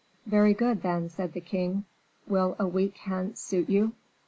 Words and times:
"Very 0.25 0.55
good, 0.55 0.81
then," 0.81 1.09
said 1.09 1.33
the 1.33 1.39
king. 1.41 1.85
"Will 2.25 2.55
a 2.57 2.67
week 2.67 2.97
hence 2.97 3.39
suit 3.39 3.69
you?" 3.69 3.93